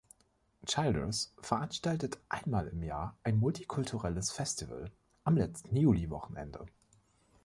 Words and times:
Childers 0.65 1.31
veranstaltet 1.43 2.17
einmal 2.27 2.67
im 2.69 2.81
Jahr 2.81 3.15
ein 3.23 3.37
multikulturelles 3.37 4.31
Festival 4.31 4.89
am 5.25 5.37
letzten 5.37 5.77
Juliwochenende. 5.77 6.65